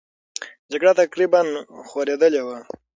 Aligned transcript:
جګړه 0.71 0.91
تقریبا 1.01 1.39
خورېدلې 1.89 2.41
وه. 2.47 2.57